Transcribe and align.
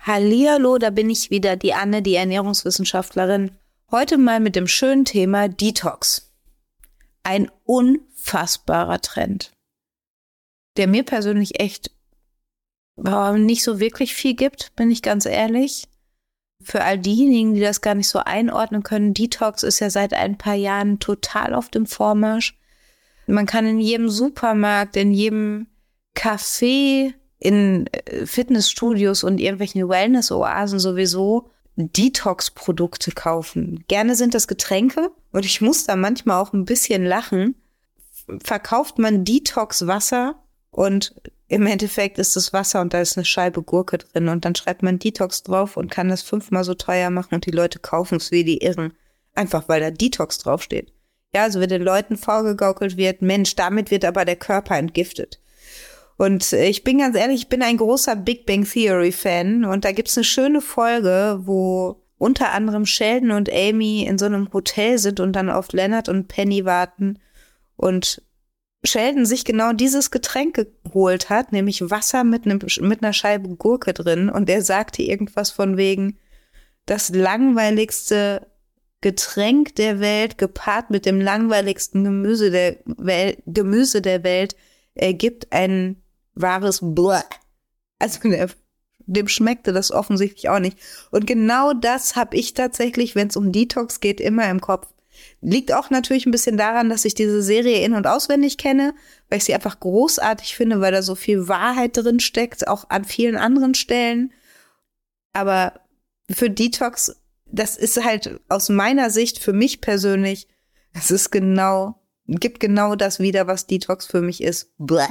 Hallihallo, 0.00 0.78
da 0.78 0.90
bin 0.90 1.08
ich 1.08 1.30
wieder, 1.30 1.54
die 1.54 1.74
Anne, 1.74 2.02
die 2.02 2.16
Ernährungswissenschaftlerin. 2.16 3.52
Heute 3.92 4.18
mal 4.18 4.40
mit 4.40 4.56
dem 4.56 4.66
schönen 4.66 5.04
Thema 5.04 5.48
Detox. 5.48 6.32
Ein 7.22 7.52
unfassbarer 7.62 9.00
Trend, 9.00 9.52
der 10.76 10.88
mir 10.88 11.04
persönlich 11.04 11.60
echt 11.60 11.92
nicht 12.96 13.62
so 13.62 13.78
wirklich 13.78 14.14
viel 14.14 14.34
gibt, 14.34 14.74
bin 14.74 14.90
ich 14.90 15.02
ganz 15.02 15.26
ehrlich. 15.26 15.86
Für 16.62 16.82
all 16.82 16.98
diejenigen, 16.98 17.54
die 17.54 17.60
das 17.60 17.80
gar 17.80 17.94
nicht 17.94 18.08
so 18.08 18.18
einordnen 18.18 18.82
können, 18.82 19.14
Detox 19.14 19.62
ist 19.62 19.80
ja 19.80 19.90
seit 19.90 20.14
ein 20.14 20.38
paar 20.38 20.54
Jahren 20.54 20.98
total 20.98 21.54
auf 21.54 21.68
dem 21.68 21.86
Vormarsch. 21.86 22.58
Man 23.26 23.46
kann 23.46 23.66
in 23.66 23.80
jedem 23.80 24.08
Supermarkt, 24.08 24.96
in 24.96 25.12
jedem 25.12 25.66
Café, 26.16 27.12
in 27.38 27.86
äh, 27.88 28.26
Fitnessstudios 28.26 29.24
und 29.24 29.38
irgendwelchen 29.38 29.88
Wellness-Oasen 29.88 30.78
sowieso 30.78 31.50
Detox-Produkte 31.76 33.12
kaufen. 33.12 33.84
Gerne 33.88 34.14
sind 34.14 34.34
das 34.34 34.48
Getränke 34.48 35.10
und 35.32 35.44
ich 35.44 35.60
muss 35.60 35.84
da 35.84 35.94
manchmal 35.94 36.40
auch 36.40 36.52
ein 36.52 36.64
bisschen 36.64 37.04
lachen. 37.04 37.54
Verkauft 38.42 38.98
man 38.98 39.24
Detox-Wasser 39.24 40.36
und 40.70 41.14
im 41.48 41.66
Endeffekt 41.66 42.18
ist 42.18 42.34
das 42.34 42.52
Wasser 42.52 42.80
und 42.80 42.92
da 42.92 43.00
ist 43.00 43.16
eine 43.16 43.24
Scheibe 43.24 43.62
Gurke 43.62 43.98
drin 43.98 44.28
und 44.28 44.44
dann 44.44 44.54
schreibt 44.54 44.82
man 44.82 44.98
Detox 44.98 45.42
drauf 45.42 45.76
und 45.76 45.90
kann 45.90 46.08
das 46.08 46.22
fünfmal 46.22 46.64
so 46.64 46.74
teuer 46.74 47.10
machen 47.10 47.36
und 47.36 47.46
die 47.46 47.52
Leute 47.52 47.78
kaufen 47.78 48.16
es 48.16 48.32
wie 48.32 48.44
die 48.44 48.58
Irren. 48.58 48.94
Einfach 49.34 49.68
weil 49.68 49.80
da 49.80 49.90
Detox 49.90 50.38
draufsteht. 50.38 50.92
Ja, 51.34 51.42
also 51.42 51.60
wenn 51.60 51.68
den 51.68 51.82
Leuten 51.82 52.16
vorgegaukelt 52.16 52.96
wird, 52.96 53.22
Mensch, 53.22 53.54
damit 53.54 53.90
wird 53.90 54.04
aber 54.04 54.24
der 54.24 54.36
Körper 54.36 54.76
entgiftet. 54.76 55.40
Und 56.16 56.52
ich 56.52 56.82
bin 56.82 56.98
ganz 56.98 57.16
ehrlich, 57.16 57.42
ich 57.42 57.48
bin 57.48 57.62
ein 57.62 57.76
großer 57.76 58.16
Big 58.16 58.46
Bang 58.46 58.64
Theory 58.64 59.12
Fan 59.12 59.64
und 59.64 59.84
da 59.84 59.92
gibt's 59.92 60.16
eine 60.16 60.24
schöne 60.24 60.62
Folge, 60.62 61.40
wo 61.42 62.02
unter 62.18 62.52
anderem 62.52 62.86
Sheldon 62.86 63.32
und 63.32 63.52
Amy 63.52 64.04
in 64.04 64.16
so 64.16 64.24
einem 64.24 64.50
Hotel 64.52 64.98
sind 64.98 65.20
und 65.20 65.34
dann 65.34 65.50
auf 65.50 65.72
Leonard 65.72 66.08
und 66.08 66.28
Penny 66.28 66.64
warten 66.64 67.18
und 67.76 68.22
Sheldon 68.86 69.26
sich 69.26 69.44
genau 69.44 69.72
dieses 69.72 70.10
Getränk 70.10 70.66
geholt 70.84 71.28
hat, 71.30 71.52
nämlich 71.52 71.90
Wasser 71.90 72.24
mit, 72.24 72.44
einem, 72.44 72.60
mit 72.80 73.02
einer 73.02 73.12
Scheibe 73.12 73.48
Gurke 73.56 73.92
drin 73.92 74.28
und 74.28 74.48
er 74.48 74.62
sagte 74.62 75.02
irgendwas 75.02 75.50
von 75.50 75.76
wegen 75.76 76.18
das 76.86 77.10
langweiligste 77.10 78.46
Getränk 79.00 79.74
der 79.74 80.00
Welt 80.00 80.38
gepaart 80.38 80.90
mit 80.90 81.06
dem 81.06 81.20
langweiligsten 81.20 82.04
Gemüse 82.04 82.50
der 82.50 82.76
Welt, 82.86 83.42
Gemüse 83.46 84.00
der 84.00 84.24
Welt 84.24 84.56
ergibt 84.94 85.52
ein 85.52 86.02
wahres 86.34 86.80
Blah. 86.82 87.24
Also 87.98 88.28
der, 88.28 88.48
dem 89.06 89.28
schmeckte 89.28 89.72
das 89.72 89.92
offensichtlich 89.92 90.48
auch 90.48 90.58
nicht. 90.58 90.78
Und 91.10 91.26
genau 91.26 91.72
das 91.72 92.16
habe 92.16 92.36
ich 92.36 92.54
tatsächlich, 92.54 93.14
wenn 93.14 93.28
es 93.28 93.36
um 93.36 93.52
Detox 93.52 94.00
geht, 94.00 94.20
immer 94.20 94.48
im 94.50 94.60
Kopf. 94.60 94.88
Liegt 95.40 95.72
auch 95.72 95.90
natürlich 95.90 96.26
ein 96.26 96.30
bisschen 96.30 96.56
daran, 96.56 96.88
dass 96.88 97.04
ich 97.04 97.14
diese 97.14 97.42
Serie 97.42 97.84
in- 97.84 97.94
und 97.94 98.06
auswendig 98.06 98.58
kenne, 98.58 98.94
weil 99.28 99.38
ich 99.38 99.44
sie 99.44 99.54
einfach 99.54 99.80
großartig 99.80 100.56
finde, 100.56 100.80
weil 100.80 100.92
da 100.92 101.02
so 101.02 101.14
viel 101.14 101.48
Wahrheit 101.48 101.96
drin 101.96 102.20
steckt, 102.20 102.66
auch 102.68 102.90
an 102.90 103.04
vielen 103.04 103.36
anderen 103.36 103.74
Stellen. 103.74 104.32
Aber 105.32 105.80
für 106.30 106.50
Detox, 106.50 107.16
das 107.46 107.76
ist 107.76 108.02
halt 108.02 108.40
aus 108.48 108.68
meiner 108.68 109.10
Sicht 109.10 109.38
für 109.38 109.52
mich 109.52 109.80
persönlich, 109.80 110.48
es 110.92 111.10
ist 111.10 111.30
genau, 111.30 112.02
gibt 112.26 112.60
genau 112.60 112.96
das 112.96 113.20
wieder, 113.20 113.46
was 113.46 113.66
Detox 113.66 114.06
für 114.06 114.22
mich 114.22 114.42
ist. 114.42 114.72
Bläh 114.78 115.06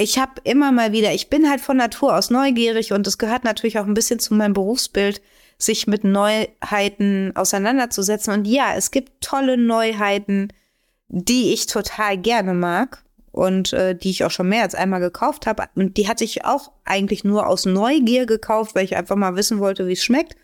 ich 0.00 0.18
habe 0.18 0.40
immer 0.44 0.72
mal 0.72 0.92
wieder, 0.92 1.12
ich 1.12 1.28
bin 1.28 1.48
halt 1.48 1.60
von 1.60 1.76
Natur 1.76 2.16
aus 2.16 2.30
neugierig 2.30 2.92
und 2.92 3.06
es 3.06 3.18
gehört 3.18 3.44
natürlich 3.44 3.78
auch 3.78 3.86
ein 3.86 3.94
bisschen 3.94 4.18
zu 4.18 4.34
meinem 4.34 4.54
Berufsbild, 4.54 5.20
sich 5.62 5.86
mit 5.86 6.04
Neuheiten 6.04 7.32
auseinanderzusetzen. 7.34 8.32
Und 8.32 8.46
ja, 8.46 8.74
es 8.76 8.90
gibt 8.90 9.22
tolle 9.22 9.56
Neuheiten, 9.56 10.48
die 11.08 11.52
ich 11.52 11.66
total 11.66 12.18
gerne 12.18 12.54
mag 12.54 13.02
und 13.32 13.72
äh, 13.72 13.94
die 13.94 14.10
ich 14.10 14.24
auch 14.24 14.30
schon 14.30 14.48
mehr 14.48 14.62
als 14.62 14.74
einmal 14.74 15.00
gekauft 15.00 15.46
habe. 15.46 15.64
Und 15.74 15.96
die 15.96 16.08
hatte 16.08 16.24
ich 16.24 16.44
auch 16.44 16.72
eigentlich 16.84 17.24
nur 17.24 17.46
aus 17.46 17.66
Neugier 17.66 18.26
gekauft, 18.26 18.74
weil 18.74 18.84
ich 18.84 18.96
einfach 18.96 19.16
mal 19.16 19.36
wissen 19.36 19.58
wollte, 19.58 19.86
wie 19.86 19.92
es 19.92 20.04
schmeckt. 20.04 20.36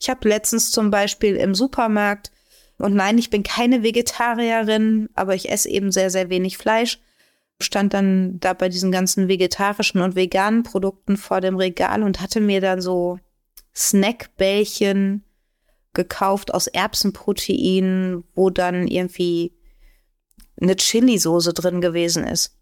Ich 0.00 0.08
habe 0.08 0.28
letztens 0.28 0.70
zum 0.70 0.90
Beispiel 0.90 1.36
im 1.36 1.54
Supermarkt, 1.54 2.30
und 2.78 2.94
nein, 2.94 3.18
ich 3.18 3.28
bin 3.28 3.42
keine 3.42 3.82
Vegetarierin, 3.82 5.10
aber 5.14 5.34
ich 5.34 5.50
esse 5.50 5.68
eben 5.68 5.92
sehr, 5.92 6.08
sehr 6.08 6.30
wenig 6.30 6.56
Fleisch 6.56 6.98
stand 7.62 7.94
dann 7.94 8.40
da 8.40 8.52
bei 8.52 8.68
diesen 8.68 8.90
ganzen 8.90 9.28
vegetarischen 9.28 10.00
und 10.00 10.16
veganen 10.16 10.62
Produkten 10.62 11.16
vor 11.16 11.40
dem 11.40 11.56
Regal 11.56 12.02
und 12.02 12.20
hatte 12.20 12.40
mir 12.40 12.60
dann 12.60 12.80
so 12.80 13.18
Snackbällchen 13.74 15.24
gekauft 15.92 16.54
aus 16.54 16.66
Erbsenprotein, 16.66 18.24
wo 18.34 18.50
dann 18.50 18.86
irgendwie 18.86 19.52
eine 20.60 20.76
Chili-Soße 20.76 21.52
drin 21.52 21.80
gewesen 21.80 22.24
ist. 22.24 22.56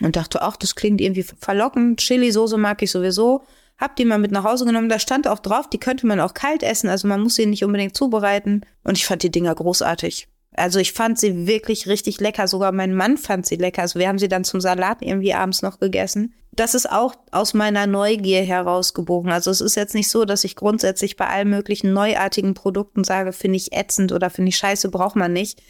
Und 0.00 0.16
dachte, 0.16 0.42
ach, 0.42 0.56
das 0.56 0.74
klingt 0.74 1.00
irgendwie 1.00 1.22
verlockend. 1.22 2.00
Chili-Soße 2.00 2.56
mag 2.56 2.82
ich 2.82 2.90
sowieso. 2.90 3.42
Hab 3.78 3.96
die 3.96 4.04
mal 4.04 4.18
mit 4.18 4.30
nach 4.30 4.44
Hause 4.44 4.64
genommen. 4.64 4.88
Da 4.88 4.98
stand 4.98 5.26
auch 5.26 5.38
drauf, 5.38 5.68
die 5.68 5.78
könnte 5.78 6.06
man 6.06 6.20
auch 6.20 6.34
kalt 6.34 6.62
essen. 6.62 6.88
Also 6.88 7.08
man 7.08 7.20
muss 7.20 7.34
sie 7.34 7.46
nicht 7.46 7.64
unbedingt 7.64 7.96
zubereiten. 7.96 8.62
Und 8.84 8.98
ich 8.98 9.06
fand 9.06 9.22
die 9.22 9.30
Dinger 9.30 9.54
großartig. 9.54 10.28
Also 10.56 10.78
ich 10.78 10.92
fand 10.92 11.18
sie 11.18 11.46
wirklich 11.46 11.86
richtig 11.86 12.20
lecker. 12.20 12.48
Sogar 12.48 12.72
mein 12.72 12.94
Mann 12.94 13.16
fand 13.16 13.46
sie 13.46 13.56
lecker. 13.56 13.82
Also 13.82 13.98
wir 13.98 14.08
haben 14.08 14.18
sie 14.18 14.28
dann 14.28 14.44
zum 14.44 14.60
Salat 14.60 14.98
irgendwie 15.00 15.34
abends 15.34 15.62
noch 15.62 15.78
gegessen. 15.78 16.34
Das 16.52 16.74
ist 16.74 16.90
auch 16.90 17.14
aus 17.30 17.54
meiner 17.54 17.86
Neugier 17.86 18.42
herausgebogen. 18.42 19.30
Also 19.30 19.50
es 19.50 19.60
ist 19.60 19.76
jetzt 19.76 19.94
nicht 19.94 20.10
so, 20.10 20.24
dass 20.24 20.44
ich 20.44 20.56
grundsätzlich 20.56 21.16
bei 21.16 21.28
allen 21.28 21.48
möglichen 21.48 21.92
neuartigen 21.92 22.54
Produkten 22.54 23.04
sage, 23.04 23.32
finde 23.32 23.56
ich 23.56 23.72
ätzend 23.72 24.12
oder 24.12 24.30
finde 24.30 24.48
ich 24.48 24.56
scheiße, 24.56 24.90
braucht 24.90 25.16
man 25.16 25.32
nicht. 25.32 25.62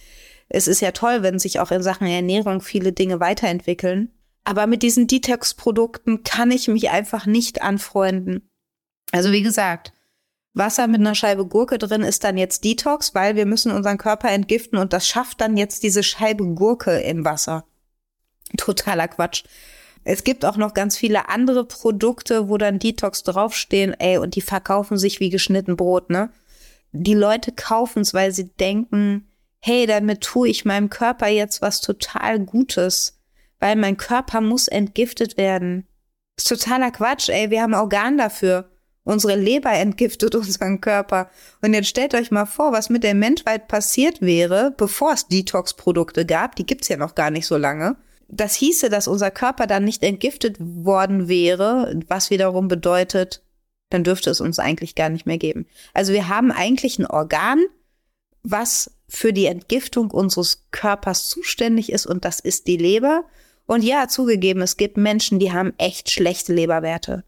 Es 0.49 0.67
ist 0.67 0.81
ja 0.81 0.93
toll, 0.93 1.23
wenn 1.23 1.39
sich 1.39 1.61
auch 1.61 1.71
in 1.71 1.83
Sachen 1.83 2.07
Ernährung 2.07 2.61
viele 2.61 2.93
Dinge 2.93 3.21
weiterentwickeln. 3.21 4.11
Aber 4.45 4.67
mit 4.67 4.83
diesen 4.83 5.07
Detox-Produkten 5.07 6.25
kann 6.25 6.51
ich 6.51 6.67
mich 6.67 6.91
einfach 6.91 7.27
nicht 7.27 7.63
anfreunden. 7.63 8.49
Also 9.13 9.33
wie 9.33 9.43
gesagt, 9.43 9.93
Wasser 10.53 10.89
mit 10.89 11.01
einer 11.01 11.15
Scheibe 11.15 11.47
Gurke 11.47 11.79
drin 11.79 12.03
ist 12.03 12.25
dann 12.25 12.37
jetzt 12.37 12.65
Detox, 12.65 13.15
weil 13.15 13.37
wir 13.37 13.47
müssen 13.47 13.71
unseren 13.71 13.99
Körper 13.99 14.31
entgiften 14.31 14.79
und 14.79 14.93
das 14.93 15.07
schafft 15.07 15.41
dann 15.41 15.57
jetzt 15.57 15.83
diese 15.83 16.03
Scheibe 16.03 16.45
Gurke 16.55 16.99
im 17.01 17.25
Wasser. 17.25 17.65
Totaler 18.57 19.09
Quatsch. 19.09 19.45
Es 20.03 20.25
gibt 20.25 20.45
auch 20.45 20.57
noch 20.57 20.75
ganz 20.75 20.97
viele 20.97 21.29
andere 21.29 21.65
Produkte, 21.65 22.49
wo 22.49 22.57
dann 22.57 22.79
Detox 22.79 23.23
draufstehen, 23.23 23.95
ey, 23.99 24.19
und 24.19 24.35
die 24.35 24.41
verkaufen 24.41 24.99
sich 24.99 25.21
wie 25.21 25.31
geschnitten 25.31 25.77
Brot, 25.77 26.11
ne? 26.11 26.31
Die 26.93 27.15
Leute 27.15 27.53
kaufen 27.53 28.01
es, 28.01 28.15
weil 28.15 28.33
sie 28.33 28.49
denken, 28.49 29.29
hey, 29.61 29.87
damit 29.87 30.23
tue 30.23 30.49
ich 30.49 30.65
meinem 30.65 30.91
Körper 30.91 31.29
jetzt 31.29 31.63
was 31.63 31.81
total 31.81 32.41
Gutes, 32.41 33.21
weil 33.61 33.77
mein 33.77 33.97
Körper 33.97 34.41
muss 34.41 34.67
entgiftet 34.67 35.37
werden. 35.37 35.87
Ist 36.37 36.49
totaler 36.49 36.91
Quatsch, 36.91 37.29
ey, 37.29 37.51
wir 37.51 37.63
haben 37.63 37.75
Organ 37.75 38.17
dafür. 38.17 38.71
Unsere 39.11 39.35
Leber 39.35 39.73
entgiftet 39.73 40.37
unseren 40.37 40.81
Körper. 40.81 41.31
Und 41.63 41.75
jetzt 41.75 41.89
stellt 41.89 42.15
euch 42.15 42.31
mal 42.31 42.47
vor, 42.47 42.71
was 42.71 42.91
mit 42.91 43.03
der 43.03 43.17
Menschheit 43.17 43.67
passiert 43.67 44.21
wäre, 44.21 44.73
bevor 44.77 45.15
es 45.15 45.27
Detox-Produkte 45.27 46.25
gab. 46.25 46.55
Die 46.55 46.65
gibt's 46.65 46.87
ja 46.87 46.97
noch 46.97 47.17
gar 47.17 47.33
nicht 47.33 47.49
so 47.49 47.57
lange. 47.57 47.97
Das 48.29 48.55
hieße, 48.55 48.89
dass 48.89 49.09
unser 49.09 49.33
Körper 49.33 49.67
dann 49.67 49.85
nicht 49.85 50.05
entgiftet 50.05 50.59
worden 50.61 51.27
wäre, 51.27 52.01
was 52.07 52.31
wiederum 52.31 52.69
bedeutet, 52.69 53.43
dann 53.89 54.05
dürfte 54.05 54.31
es 54.31 54.41
uns 54.41 54.61
eigentlich 54.61 54.95
gar 54.95 55.09
nicht 55.09 55.27
mehr 55.27 55.39
geben. 55.39 55.67
Also 55.93 56.13
wir 56.13 56.29
haben 56.29 56.53
eigentlich 56.53 57.01
ein 57.01 57.07
Organ, 57.07 57.65
was 58.45 58.93
für 59.09 59.33
die 59.33 59.47
Entgiftung 59.47 60.13
unseres 60.13 60.69
Körpers 60.71 61.29
zuständig 61.29 61.91
ist 61.91 62.07
und 62.07 62.25
das 62.25 62.39
ist 62.39 62.69
die 62.69 62.77
Leber. 62.77 63.25
Und 63.67 63.83
ja, 63.83 64.07
zugegeben, 64.07 64.63
es 64.63 64.77
gibt 64.77 64.97
Menschen, 64.97 65.41
die 65.41 65.51
haben 65.51 65.73
echt 65.79 66.13
schlechte 66.13 66.55
Leberwerte 66.55 67.25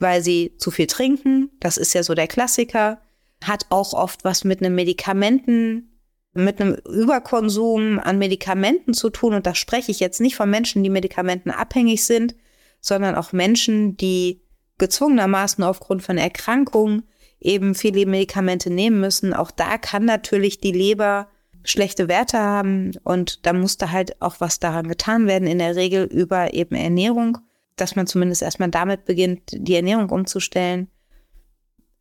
weil 0.00 0.22
sie 0.22 0.56
zu 0.58 0.70
viel 0.70 0.86
trinken. 0.86 1.50
Das 1.60 1.76
ist 1.76 1.94
ja 1.94 2.02
so 2.02 2.14
der 2.14 2.26
Klassiker. 2.26 3.00
Hat 3.44 3.66
auch 3.70 3.92
oft 3.92 4.24
was 4.24 4.44
mit 4.44 4.60
einem 4.60 4.74
Medikamenten, 4.74 5.98
mit 6.32 6.60
einem 6.60 6.74
Überkonsum 6.74 7.98
an 7.98 8.18
Medikamenten 8.18 8.94
zu 8.94 9.10
tun. 9.10 9.34
Und 9.34 9.46
da 9.46 9.54
spreche 9.54 9.90
ich 9.90 10.00
jetzt 10.00 10.20
nicht 10.20 10.36
von 10.36 10.50
Menschen, 10.50 10.82
die 10.82 10.90
Medikamenten 10.90 11.50
abhängig 11.50 12.04
sind, 12.04 12.34
sondern 12.80 13.14
auch 13.14 13.32
Menschen, 13.32 13.96
die 13.96 14.42
gezwungenermaßen 14.78 15.62
aufgrund 15.62 16.02
von 16.02 16.18
Erkrankungen 16.18 17.04
eben 17.40 17.74
viele 17.74 18.06
Medikamente 18.06 18.70
nehmen 18.70 19.00
müssen. 19.00 19.34
Auch 19.34 19.50
da 19.50 19.78
kann 19.78 20.04
natürlich 20.04 20.60
die 20.60 20.72
Leber 20.72 21.28
schlechte 21.62 22.08
Werte 22.08 22.38
haben 22.38 22.92
und 23.04 23.44
da 23.46 23.52
muss 23.52 23.76
da 23.76 23.90
halt 23.90 24.20
auch 24.22 24.36
was 24.38 24.60
daran 24.60 24.88
getan 24.88 25.26
werden, 25.26 25.46
in 25.46 25.58
der 25.58 25.76
Regel 25.76 26.04
über 26.04 26.54
eben 26.54 26.74
Ernährung 26.74 27.38
dass 27.80 27.96
man 27.96 28.06
zumindest 28.06 28.42
erstmal 28.42 28.70
damit 28.70 29.04
beginnt, 29.04 29.42
die 29.52 29.74
Ernährung 29.74 30.10
umzustellen. 30.10 30.88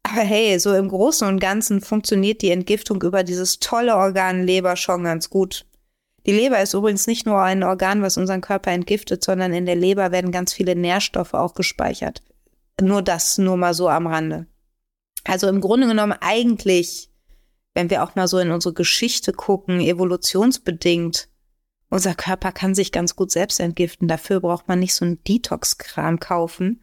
Aber 0.03 0.21
hey, 0.21 0.57
so 0.59 0.73
im 0.73 0.87
Großen 0.87 1.27
und 1.27 1.39
Ganzen 1.39 1.81
funktioniert 1.81 2.41
die 2.41 2.51
Entgiftung 2.51 3.01
über 3.01 3.23
dieses 3.23 3.59
tolle 3.59 3.95
Organ 3.95 4.43
Leber 4.43 4.75
schon 4.75 5.03
ganz 5.03 5.29
gut. 5.29 5.65
Die 6.25 6.31
Leber 6.31 6.61
ist 6.61 6.73
übrigens 6.73 7.07
nicht 7.07 7.25
nur 7.25 7.41
ein 7.41 7.63
Organ, 7.63 8.01
was 8.01 8.17
unseren 8.17 8.41
Körper 8.41 8.71
entgiftet, 8.71 9.23
sondern 9.23 9.53
in 9.53 9.65
der 9.65 9.75
Leber 9.75 10.11
werden 10.11 10.31
ganz 10.31 10.53
viele 10.53 10.75
Nährstoffe 10.75 11.33
auch 11.33 11.53
gespeichert. 11.53 12.21
Nur 12.81 13.01
das, 13.01 13.37
nur 13.37 13.57
mal 13.57 13.73
so 13.73 13.89
am 13.89 14.07
Rande. 14.07 14.47
Also 15.23 15.47
im 15.47 15.61
Grunde 15.61 15.87
genommen 15.87 16.15
eigentlich, 16.19 17.09
wenn 17.73 17.89
wir 17.89 18.03
auch 18.03 18.15
mal 18.15 18.27
so 18.27 18.39
in 18.39 18.51
unsere 18.51 18.73
Geschichte 18.73 19.33
gucken, 19.33 19.79
evolutionsbedingt, 19.79 21.29
unser 21.89 22.13
Körper 22.13 22.51
kann 22.51 22.75
sich 22.75 22.91
ganz 22.91 23.15
gut 23.15 23.31
selbst 23.31 23.59
entgiften. 23.59 24.07
Dafür 24.07 24.39
braucht 24.39 24.67
man 24.67 24.79
nicht 24.79 24.93
so 24.93 25.05
einen 25.05 25.23
Detox-Kram 25.23 26.19
kaufen. 26.19 26.81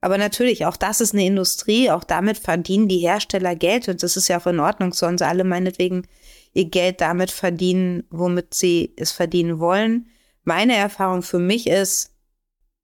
Aber 0.00 0.18
natürlich, 0.18 0.66
auch 0.66 0.76
das 0.76 1.00
ist 1.00 1.14
eine 1.14 1.24
Industrie, 1.24 1.90
auch 1.90 2.04
damit 2.04 2.38
verdienen 2.38 2.88
die 2.88 2.98
Hersteller 2.98 3.56
Geld 3.56 3.88
und 3.88 4.02
das 4.02 4.18
ist 4.18 4.28
ja 4.28 4.38
auch 4.38 4.46
in 4.46 4.60
Ordnung, 4.60 4.92
sollen 4.92 5.16
sie 5.16 5.26
alle 5.26 5.44
meinetwegen 5.44 6.06
ihr 6.52 6.66
Geld 6.66 7.00
damit 7.00 7.30
verdienen, 7.30 8.04
womit 8.10 8.52
sie 8.52 8.92
es 8.96 9.12
verdienen 9.12 9.60
wollen. 9.60 10.06
Meine 10.44 10.76
Erfahrung 10.76 11.22
für 11.22 11.38
mich 11.38 11.66
ist, 11.66 12.12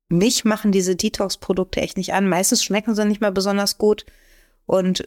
mich 0.09 0.45
machen 0.45 0.73
diese 0.73 0.97
Detox-Produkte 0.97 1.81
echt 1.81 1.97
nicht 1.97 2.15
an. 2.15 2.29
Meistens 2.29 2.65
schmecken 2.65 2.95
sie 2.95 3.05
nicht 3.05 3.21
mal 3.21 3.33
besonders 3.33 3.79
gut. 3.79 4.07
Und 4.67 5.07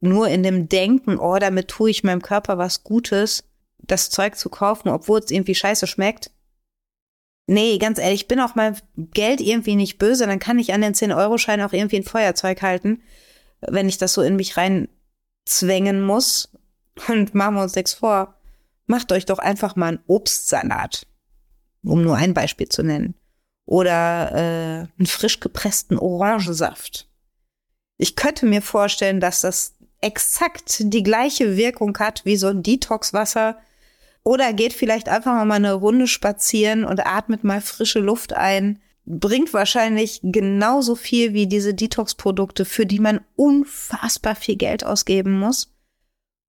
nur 0.00 0.28
in 0.28 0.42
dem 0.42 0.68
Denken, 0.68 1.18
oh, 1.18 1.38
damit 1.38 1.68
tue 1.68 1.90
ich 1.90 2.04
meinem 2.04 2.22
Körper 2.22 2.58
was 2.58 2.84
Gutes, 2.84 3.44
das 3.86 4.10
Zeug 4.10 4.36
zu 4.36 4.48
kaufen, 4.48 4.88
obwohl 4.88 5.20
es 5.20 5.30
irgendwie 5.30 5.54
scheiße 5.54 5.86
schmeckt. 5.86 6.30
Nee, 7.46 7.78
ganz 7.78 7.98
ehrlich, 7.98 8.22
ich 8.22 8.28
bin 8.28 8.40
auch 8.40 8.54
mal 8.56 8.74
Geld 8.96 9.40
irgendwie 9.40 9.76
nicht 9.76 9.98
böse, 9.98 10.26
dann 10.26 10.40
kann 10.40 10.58
ich 10.58 10.72
an 10.72 10.80
den 10.80 10.94
10-Euro-Schein 10.94 11.60
auch 11.60 11.72
irgendwie 11.72 11.96
ein 11.96 12.04
Feuerzeug 12.04 12.60
halten, 12.62 13.02
wenn 13.60 13.88
ich 13.88 13.98
das 13.98 14.14
so 14.14 14.22
in 14.22 14.36
mich 14.36 14.56
reinzwängen 14.56 16.02
muss. 16.02 16.50
Und 17.08 17.34
machen 17.34 17.54
wir 17.54 17.62
uns 17.62 17.74
nichts 17.74 17.94
vor. 17.94 18.34
Macht 18.86 19.12
euch 19.12 19.26
doch 19.26 19.38
einfach 19.38 19.76
mal 19.76 19.88
einen 19.88 20.04
Obstsalat, 20.06 21.06
um 21.84 22.02
nur 22.02 22.16
ein 22.16 22.34
Beispiel 22.34 22.68
zu 22.68 22.82
nennen. 22.82 23.14
Oder 23.66 24.32
äh, 24.32 24.98
einen 24.98 25.06
frisch 25.06 25.40
gepressten 25.40 25.98
Orangensaft. 25.98 27.08
Ich 27.98 28.16
könnte 28.16 28.46
mir 28.46 28.62
vorstellen, 28.62 29.20
dass 29.20 29.40
das 29.40 29.74
exakt 30.00 30.76
die 30.80 31.02
gleiche 31.02 31.56
Wirkung 31.56 31.96
hat 31.98 32.24
wie 32.24 32.36
so 32.36 32.48
ein 32.48 32.62
Detoxwasser. 32.62 33.58
Oder 34.26 34.52
geht 34.52 34.72
vielleicht 34.72 35.08
einfach 35.08 35.44
mal 35.44 35.54
eine 35.54 35.74
Runde 35.74 36.08
spazieren 36.08 36.84
und 36.84 37.06
atmet 37.06 37.44
mal 37.44 37.60
frische 37.60 38.00
Luft 38.00 38.32
ein. 38.32 38.80
Bringt 39.04 39.54
wahrscheinlich 39.54 40.18
genauso 40.20 40.96
viel 40.96 41.32
wie 41.32 41.46
diese 41.46 41.74
Detox-Produkte, 41.74 42.64
für 42.64 42.86
die 42.86 42.98
man 42.98 43.20
unfassbar 43.36 44.34
viel 44.34 44.56
Geld 44.56 44.84
ausgeben 44.84 45.38
muss. 45.38 45.72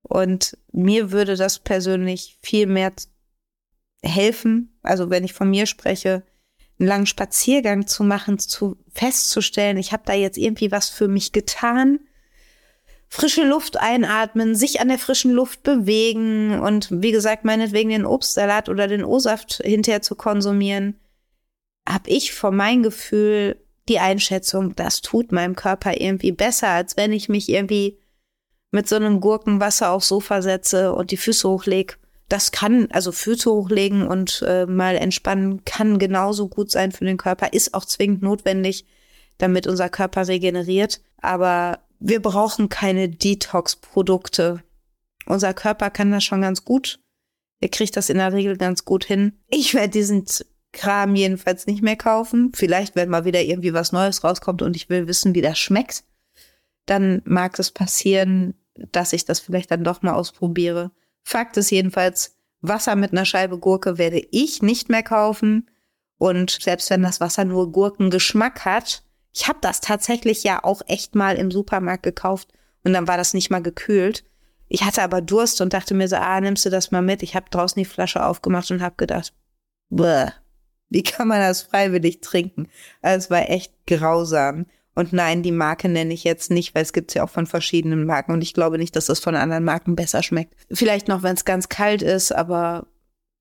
Und 0.02 0.58
mir 0.72 1.12
würde 1.12 1.36
das 1.36 1.60
persönlich 1.60 2.36
viel 2.42 2.66
mehr 2.66 2.92
helfen, 4.02 4.76
also 4.82 5.08
wenn 5.08 5.22
ich 5.22 5.32
von 5.32 5.48
mir 5.48 5.66
spreche, 5.66 6.24
einen 6.80 6.88
langen 6.88 7.06
Spaziergang 7.06 7.86
zu 7.86 8.02
machen, 8.02 8.40
zu 8.40 8.76
festzustellen, 8.90 9.76
ich 9.76 9.92
habe 9.92 10.02
da 10.04 10.14
jetzt 10.14 10.36
irgendwie 10.36 10.72
was 10.72 10.88
für 10.88 11.06
mich 11.06 11.30
getan. 11.30 12.00
Frische 13.10 13.44
Luft 13.44 13.78
einatmen, 13.78 14.54
sich 14.54 14.80
an 14.80 14.88
der 14.88 14.98
frischen 14.98 15.32
Luft 15.32 15.62
bewegen 15.62 16.60
und 16.60 16.88
wie 16.90 17.10
gesagt, 17.10 17.44
meinetwegen 17.44 17.88
den 17.88 18.04
Obstsalat 18.04 18.68
oder 18.68 18.86
den 18.86 19.02
O-Saft 19.02 19.62
hinterher 19.64 20.02
zu 20.02 20.14
konsumieren, 20.14 20.98
habe 21.88 22.10
ich 22.10 22.34
von 22.34 22.54
meinem 22.54 22.82
Gefühl 22.82 23.56
die 23.88 23.98
Einschätzung, 23.98 24.76
das 24.76 25.00
tut 25.00 25.32
meinem 25.32 25.56
Körper 25.56 25.98
irgendwie 25.98 26.32
besser, 26.32 26.68
als 26.68 26.98
wenn 26.98 27.12
ich 27.12 27.30
mich 27.30 27.48
irgendwie 27.48 27.98
mit 28.70 28.86
so 28.86 28.96
einem 28.96 29.20
Gurkenwasser 29.20 29.90
aufs 29.90 30.08
Sofa 30.08 30.42
setze 30.42 30.92
und 30.92 31.10
die 31.10 31.16
Füße 31.16 31.48
hochlege. 31.48 31.94
Das 32.28 32.52
kann, 32.52 32.88
also 32.90 33.10
Füße 33.10 33.50
hochlegen 33.50 34.06
und 34.06 34.44
äh, 34.46 34.66
mal 34.66 34.96
entspannen, 34.96 35.64
kann 35.64 35.98
genauso 35.98 36.48
gut 36.48 36.70
sein 36.70 36.92
für 36.92 37.06
den 37.06 37.16
Körper, 37.16 37.54
ist 37.54 37.72
auch 37.72 37.86
zwingend 37.86 38.20
notwendig, 38.20 38.84
damit 39.38 39.66
unser 39.66 39.88
Körper 39.88 40.28
regeneriert. 40.28 41.00
Aber 41.22 41.78
wir 41.98 42.20
brauchen 42.20 42.68
keine 42.68 43.08
Detox-Produkte. 43.08 44.62
Unser 45.26 45.54
Körper 45.54 45.90
kann 45.90 46.10
das 46.10 46.24
schon 46.24 46.42
ganz 46.42 46.64
gut. 46.64 47.00
Er 47.60 47.68
kriegt 47.68 47.96
das 47.96 48.08
in 48.08 48.18
der 48.18 48.32
Regel 48.32 48.56
ganz 48.56 48.84
gut 48.84 49.04
hin. 49.04 49.32
Ich 49.48 49.74
werde 49.74 49.90
diesen 49.90 50.24
Kram 50.72 51.16
jedenfalls 51.16 51.66
nicht 51.66 51.82
mehr 51.82 51.96
kaufen. 51.96 52.52
Vielleicht, 52.54 52.94
wenn 52.94 53.08
mal 53.08 53.24
wieder 53.24 53.42
irgendwie 53.42 53.74
was 53.74 53.92
Neues 53.92 54.22
rauskommt 54.22 54.62
und 54.62 54.76
ich 54.76 54.88
will 54.88 55.08
wissen, 55.08 55.34
wie 55.34 55.42
das 55.42 55.58
schmeckt 55.58 56.04
dann 56.88 57.22
mag 57.24 57.58
es 57.58 57.70
passieren, 57.70 58.54
dass 58.74 59.12
ich 59.12 59.24
das 59.24 59.40
vielleicht 59.40 59.70
dann 59.70 59.84
doch 59.84 60.02
mal 60.02 60.14
ausprobiere. 60.14 60.90
Fakt 61.22 61.56
ist 61.56 61.70
jedenfalls, 61.70 62.36
Wasser 62.60 62.96
mit 62.96 63.12
einer 63.12 63.24
Scheibe 63.24 63.58
Gurke 63.58 63.98
werde 63.98 64.20
ich 64.30 64.62
nicht 64.62 64.88
mehr 64.88 65.02
kaufen. 65.02 65.70
Und 66.16 66.50
selbst 66.50 66.90
wenn 66.90 67.02
das 67.02 67.20
Wasser 67.20 67.44
nur 67.44 67.70
Gurkengeschmack 67.70 68.64
hat, 68.64 69.04
ich 69.38 69.46
habe 69.46 69.58
das 69.60 69.80
tatsächlich 69.80 70.42
ja 70.42 70.64
auch 70.64 70.82
echt 70.88 71.14
mal 71.14 71.36
im 71.36 71.52
Supermarkt 71.52 72.02
gekauft 72.02 72.48
und 72.82 72.92
dann 72.92 73.06
war 73.06 73.16
das 73.16 73.34
nicht 73.34 73.50
mal 73.50 73.62
gekühlt. 73.62 74.24
Ich 74.66 74.84
hatte 74.84 75.00
aber 75.00 75.20
Durst 75.20 75.60
und 75.60 75.72
dachte 75.72 75.94
mir 75.94 76.08
so, 76.08 76.16
ah, 76.16 76.40
nimmst 76.40 76.66
du 76.66 76.70
das 76.70 76.90
mal 76.90 77.02
mit? 77.02 77.22
Ich 77.22 77.36
habe 77.36 77.46
draußen 77.48 77.80
die 77.80 77.88
Flasche 77.88 78.24
aufgemacht 78.24 78.70
und 78.72 78.82
habe 78.82 78.96
gedacht, 78.96 79.32
Bäh, 79.90 80.26
wie 80.90 81.04
kann 81.04 81.28
man 81.28 81.40
das 81.40 81.62
freiwillig 81.62 82.20
trinken? 82.20 82.68
Also 83.00 83.26
es 83.26 83.30
war 83.30 83.48
echt 83.48 83.72
grausam. 83.86 84.66
Und 84.96 85.12
nein, 85.12 85.44
die 85.44 85.52
Marke 85.52 85.88
nenne 85.88 86.12
ich 86.12 86.24
jetzt 86.24 86.50
nicht, 86.50 86.74
weil 86.74 86.82
es 86.82 86.92
gibt 86.92 87.14
ja 87.14 87.22
auch 87.22 87.30
von 87.30 87.46
verschiedenen 87.46 88.04
Marken 88.06 88.32
und 88.32 88.42
ich 88.42 88.54
glaube 88.54 88.78
nicht, 88.78 88.96
dass 88.96 89.06
das 89.06 89.20
von 89.20 89.36
anderen 89.36 89.62
Marken 89.62 89.94
besser 89.94 90.24
schmeckt. 90.24 90.56
Vielleicht 90.72 91.06
noch, 91.06 91.22
wenn 91.22 91.34
es 91.34 91.44
ganz 91.44 91.68
kalt 91.68 92.02
ist, 92.02 92.32
aber 92.32 92.88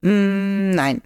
mh, 0.02 0.12
mm, 0.12 0.70
nein. 0.76 1.02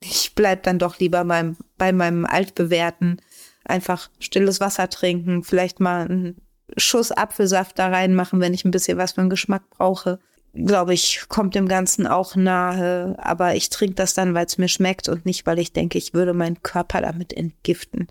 Ich 0.00 0.34
bleib 0.34 0.62
dann 0.62 0.78
doch 0.78 0.98
lieber 0.98 1.24
beim, 1.24 1.56
bei 1.76 1.92
meinem 1.92 2.24
altbewährten. 2.24 3.20
Einfach 3.64 4.10
stilles 4.18 4.60
Wasser 4.60 4.88
trinken, 4.88 5.44
vielleicht 5.44 5.80
mal 5.80 6.06
einen 6.06 6.40
Schuss 6.76 7.12
Apfelsaft 7.12 7.78
da 7.78 7.88
reinmachen, 7.88 8.40
wenn 8.40 8.54
ich 8.54 8.64
ein 8.64 8.70
bisschen 8.70 8.98
was 8.98 9.12
für 9.12 9.20
einen 9.20 9.30
Geschmack 9.30 9.68
brauche. 9.70 10.18
Glaube 10.54 10.94
ich, 10.94 11.24
kommt 11.28 11.54
dem 11.54 11.68
Ganzen 11.68 12.06
auch 12.06 12.36
nahe. 12.36 13.16
Aber 13.18 13.54
ich 13.54 13.70
trinke 13.70 13.94
das 13.94 14.14
dann, 14.14 14.34
weil 14.34 14.46
es 14.46 14.58
mir 14.58 14.68
schmeckt 14.68 15.08
und 15.08 15.26
nicht, 15.26 15.46
weil 15.46 15.58
ich 15.58 15.72
denke, 15.72 15.98
ich 15.98 16.14
würde 16.14 16.34
meinen 16.34 16.62
Körper 16.62 17.00
damit 17.00 17.32
entgiften. 17.32 18.08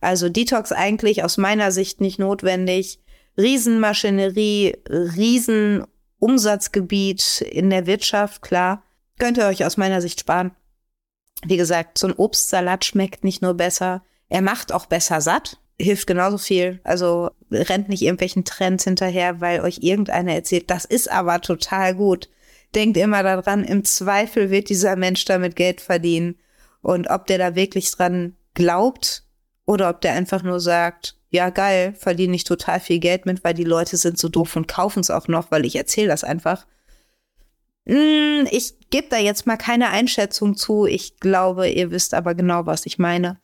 Also 0.00 0.28
Detox 0.28 0.70
eigentlich 0.70 1.24
aus 1.24 1.36
meiner 1.36 1.72
Sicht 1.72 2.00
nicht 2.00 2.18
notwendig. 2.18 3.00
Riesenmaschinerie, 3.36 4.76
Riesenumsatzgebiet 4.88 7.40
in 7.40 7.70
der 7.70 7.86
Wirtschaft, 7.86 8.42
klar. 8.42 8.84
Könnt 9.18 9.38
ihr 9.38 9.46
euch 9.46 9.64
aus 9.64 9.76
meiner 9.76 10.00
Sicht 10.00 10.20
sparen. 10.20 10.52
Wie 11.44 11.56
gesagt, 11.56 11.98
so 11.98 12.06
ein 12.06 12.14
Obstsalat 12.14 12.84
schmeckt 12.84 13.24
nicht 13.24 13.42
nur 13.42 13.54
besser, 13.54 14.04
er 14.28 14.42
macht 14.42 14.72
auch 14.72 14.86
besser 14.86 15.20
satt, 15.20 15.58
hilft 15.78 16.06
genauso 16.06 16.38
viel. 16.38 16.80
Also 16.84 17.30
rennt 17.50 17.88
nicht 17.88 18.02
irgendwelchen 18.02 18.44
Trends 18.44 18.84
hinterher, 18.84 19.40
weil 19.40 19.60
euch 19.60 19.78
irgendeiner 19.82 20.34
erzählt, 20.34 20.70
das 20.70 20.84
ist 20.84 21.10
aber 21.10 21.40
total 21.40 21.94
gut. 21.94 22.28
Denkt 22.74 22.96
immer 22.96 23.22
daran, 23.22 23.64
im 23.64 23.84
Zweifel 23.84 24.50
wird 24.50 24.68
dieser 24.68 24.96
Mensch 24.96 25.24
damit 25.24 25.56
Geld 25.56 25.80
verdienen. 25.80 26.36
Und 26.80 27.08
ob 27.08 27.26
der 27.26 27.38
da 27.38 27.54
wirklich 27.54 27.90
dran 27.92 28.36
glaubt, 28.54 29.24
oder 29.66 29.90
ob 29.90 30.00
der 30.00 30.12
einfach 30.12 30.42
nur 30.42 30.60
sagt, 30.60 31.16
ja 31.30 31.50
geil, 31.50 31.94
verdiene 31.98 32.36
ich 32.36 32.44
total 32.44 32.80
viel 32.80 32.98
Geld 32.98 33.26
mit, 33.26 33.42
weil 33.44 33.54
die 33.54 33.64
Leute 33.64 33.96
sind 33.96 34.18
so 34.18 34.28
doof 34.28 34.56
und 34.56 34.68
kaufen 34.68 35.00
es 35.00 35.10
auch 35.10 35.28
noch, 35.28 35.50
weil 35.50 35.64
ich 35.64 35.76
erzähle 35.76 36.08
das 36.08 36.24
einfach. 36.24 36.66
Hm, 37.86 38.46
ich 38.50 38.74
gebe 38.90 39.08
da 39.08 39.18
jetzt 39.18 39.46
mal 39.46 39.56
keine 39.56 39.90
Einschätzung 39.90 40.56
zu. 40.56 40.86
Ich 40.86 41.18
glaube, 41.18 41.68
ihr 41.68 41.90
wisst 41.90 42.14
aber 42.14 42.34
genau, 42.34 42.66
was 42.66 42.86
ich 42.86 42.98
meine. 42.98 43.40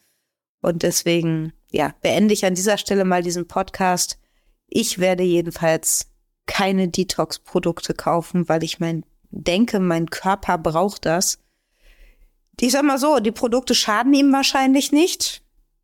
Und 0.61 0.83
deswegen, 0.83 1.53
ja, 1.71 1.95
beende 2.03 2.35
ich 2.35 2.45
an 2.45 2.55
dieser 2.55 2.79
Stelle 2.79 3.05
mal 3.05 3.23
diesen 3.23 3.49
Podcast. 3.49 4.19
Ich 4.67 4.99
werde 4.99 5.23
jedenfalls 5.23 6.11
keine 6.47 6.89
Detox-Produkte 6.89 7.95
kaufen, 7.95 8.49
weil 8.49 8.63
ich 8.63 8.81
mein, 8.81 9.05
denke, 9.31 9.81
mein 9.81 10.11
Körper 10.11 10.59
braucht 10.59 11.07
das. 11.07 11.39
Ich 12.61 12.73
sag 12.73 12.83
mal 12.83 12.99
so, 12.99 13.21
die 13.21 13.33
Produkte 13.33 13.75
schaden 13.75 14.13
ihm 14.13 14.33
wahrscheinlich 14.33 14.93
nicht. 14.93 15.43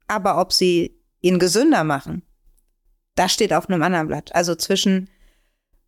Aber 0.08 0.40
ob 0.40 0.52
sie 0.52 1.00
ihn 1.20 1.38
gesünder 1.38 1.84
machen, 1.84 2.22
das 3.14 3.32
steht 3.32 3.52
auf 3.52 3.68
einem 3.68 3.82
anderen 3.82 4.08
Blatt. 4.08 4.34
Also 4.34 4.54
zwischen, 4.54 5.08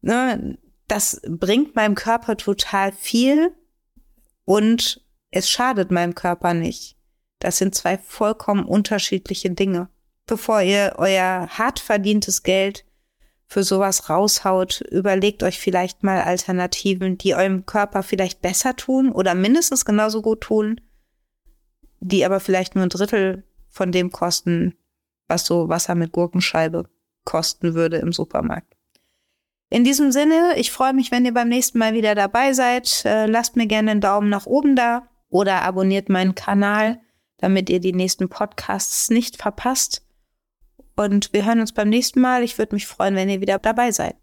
ne, 0.00 0.58
das 0.88 1.20
bringt 1.28 1.76
meinem 1.76 1.94
Körper 1.94 2.36
total 2.36 2.92
viel 2.92 3.54
und 4.44 5.04
es 5.30 5.48
schadet 5.48 5.90
meinem 5.90 6.14
Körper 6.14 6.54
nicht. 6.54 6.97
Das 7.38 7.58
sind 7.58 7.74
zwei 7.74 7.98
vollkommen 7.98 8.64
unterschiedliche 8.64 9.50
Dinge. 9.50 9.88
Bevor 10.26 10.60
ihr 10.60 10.94
euer 10.98 11.48
hart 11.48 11.78
verdientes 11.78 12.42
Geld 12.42 12.84
für 13.46 13.62
sowas 13.62 14.10
raushaut, 14.10 14.82
überlegt 14.90 15.42
euch 15.42 15.58
vielleicht 15.58 16.02
mal 16.02 16.20
Alternativen, 16.20 17.16
die 17.16 17.34
eurem 17.34 17.64
Körper 17.64 18.02
vielleicht 18.02 18.42
besser 18.42 18.76
tun 18.76 19.10
oder 19.10 19.34
mindestens 19.34 19.84
genauso 19.84 20.20
gut 20.20 20.42
tun, 20.42 20.80
die 22.00 22.24
aber 22.24 22.40
vielleicht 22.40 22.74
nur 22.74 22.84
ein 22.84 22.90
Drittel 22.90 23.44
von 23.68 23.90
dem 23.90 24.12
kosten, 24.12 24.74
was 25.28 25.46
so 25.46 25.68
Wasser 25.68 25.94
mit 25.94 26.12
Gurkenscheibe 26.12 26.88
kosten 27.24 27.74
würde 27.74 27.98
im 27.98 28.12
Supermarkt. 28.12 28.74
In 29.70 29.84
diesem 29.84 30.12
Sinne, 30.12 30.54
ich 30.56 30.72
freue 30.72 30.94
mich, 30.94 31.10
wenn 31.10 31.26
ihr 31.26 31.34
beim 31.34 31.48
nächsten 31.48 31.78
Mal 31.78 31.92
wieder 31.92 32.14
dabei 32.14 32.54
seid. 32.54 33.04
Äh, 33.04 33.26
lasst 33.26 33.56
mir 33.56 33.66
gerne 33.66 33.90
einen 33.90 34.00
Daumen 34.00 34.30
nach 34.30 34.46
oben 34.46 34.76
da 34.76 35.08
oder 35.28 35.62
abonniert 35.62 36.08
meinen 36.08 36.34
Kanal, 36.34 37.00
damit 37.38 37.70
ihr 37.70 37.80
die 37.80 37.92
nächsten 37.92 38.28
Podcasts 38.28 39.10
nicht 39.10 39.36
verpasst. 39.36 40.04
Und 40.96 41.32
wir 41.32 41.46
hören 41.46 41.60
uns 41.60 41.72
beim 41.72 41.88
nächsten 41.88 42.20
Mal. 42.20 42.42
Ich 42.42 42.58
würde 42.58 42.74
mich 42.74 42.86
freuen, 42.86 43.14
wenn 43.14 43.28
ihr 43.28 43.40
wieder 43.40 43.58
dabei 43.58 43.92
seid. 43.92 44.16